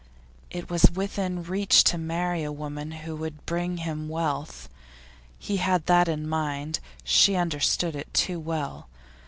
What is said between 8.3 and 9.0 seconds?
well.